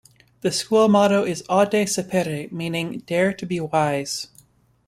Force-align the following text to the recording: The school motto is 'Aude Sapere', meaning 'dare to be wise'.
The 0.41 0.51
school 0.51 0.87
motto 0.87 1.23
is 1.23 1.43
'Aude 1.47 1.85
Sapere', 1.85 2.51
meaning 2.51 3.03
'dare 3.05 3.33
to 3.33 3.45
be 3.45 3.59
wise'. 3.59 4.29